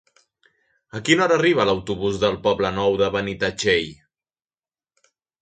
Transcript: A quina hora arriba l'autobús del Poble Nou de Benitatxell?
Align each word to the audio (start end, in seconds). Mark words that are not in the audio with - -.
A 0.99 1.01
quina 1.09 1.21
hora 1.25 1.37
arriba 1.39 1.65
l'autobús 1.71 2.17
del 2.23 2.39
Poble 2.47 2.73
Nou 2.79 2.97
de 3.03 3.11
Benitatxell? 3.17 3.95